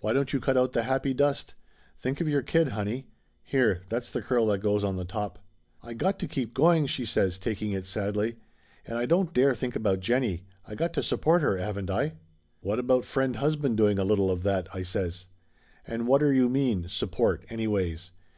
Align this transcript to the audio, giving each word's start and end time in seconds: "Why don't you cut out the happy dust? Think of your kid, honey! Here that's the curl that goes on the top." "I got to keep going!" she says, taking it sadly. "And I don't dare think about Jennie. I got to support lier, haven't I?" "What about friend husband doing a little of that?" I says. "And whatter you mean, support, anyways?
"Why 0.00 0.12
don't 0.12 0.30
you 0.34 0.40
cut 0.40 0.58
out 0.58 0.72
the 0.74 0.82
happy 0.82 1.14
dust? 1.14 1.54
Think 1.98 2.20
of 2.20 2.28
your 2.28 2.42
kid, 2.42 2.68
honey! 2.72 3.06
Here 3.42 3.80
that's 3.88 4.10
the 4.10 4.20
curl 4.20 4.44
that 4.48 4.58
goes 4.58 4.84
on 4.84 4.96
the 4.98 5.06
top." 5.06 5.38
"I 5.82 5.94
got 5.94 6.18
to 6.18 6.28
keep 6.28 6.52
going!" 6.52 6.84
she 6.84 7.06
says, 7.06 7.38
taking 7.38 7.72
it 7.72 7.86
sadly. 7.86 8.36
"And 8.84 8.98
I 8.98 9.06
don't 9.06 9.32
dare 9.32 9.54
think 9.54 9.74
about 9.74 10.00
Jennie. 10.00 10.42
I 10.68 10.74
got 10.74 10.92
to 10.92 11.02
support 11.02 11.40
lier, 11.40 11.56
haven't 11.56 11.88
I?" 11.88 12.12
"What 12.60 12.78
about 12.78 13.06
friend 13.06 13.36
husband 13.36 13.78
doing 13.78 13.98
a 13.98 14.04
little 14.04 14.30
of 14.30 14.42
that?" 14.42 14.68
I 14.74 14.82
says. 14.82 15.28
"And 15.86 16.06
whatter 16.06 16.30
you 16.30 16.50
mean, 16.50 16.86
support, 16.88 17.46
anyways? 17.48 18.10